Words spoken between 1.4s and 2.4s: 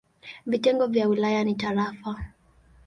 ni tarafa.